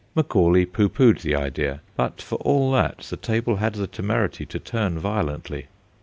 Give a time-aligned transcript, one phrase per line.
[0.15, 4.57] Macaulay pooh poohed the idea, but for all that the table had the temerity to
[4.57, 5.67] turn violently.